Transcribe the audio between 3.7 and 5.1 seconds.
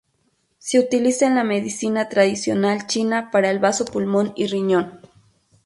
pulmón y riñón.